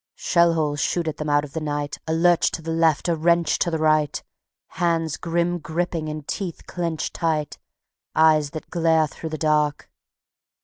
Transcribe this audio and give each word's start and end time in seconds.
Shell 0.15 0.53
holes 0.55 0.79
shoot 0.79 1.07
at 1.07 1.17
them 1.17 1.29
out 1.29 1.43
of 1.43 1.53
the 1.53 1.61
night; 1.61 1.99
A 2.07 2.13
lurch 2.15 2.49
to 2.53 2.63
the 2.63 2.71
left, 2.71 3.07
a 3.07 3.15
wrench 3.15 3.59
to 3.59 3.69
the 3.69 3.77
right, 3.77 4.23
Hands 4.69 5.15
grim 5.15 5.59
gripping 5.59 6.09
and 6.09 6.27
teeth 6.27 6.65
clenched 6.65 7.13
tight, 7.13 7.59
Eyes 8.15 8.49
that 8.49 8.71
glare 8.71 9.05
through 9.05 9.29
the 9.29 9.37
dark. 9.37 9.91